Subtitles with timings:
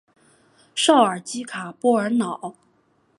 [0.73, 2.55] 绍尔基卡波尔瑙。